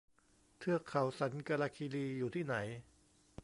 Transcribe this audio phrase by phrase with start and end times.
[0.59, 2.55] เทือกเขาสันกาลาคีรี อยู่ที่ไหน